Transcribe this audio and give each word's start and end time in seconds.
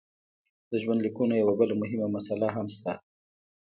د 0.69 0.71
ژوندلیکونو 0.83 1.33
یوه 1.41 1.53
بله 1.59 1.73
مهمه 1.81 2.07
مساله 2.15 2.47
هم 2.55 2.67
شته. 2.75 2.91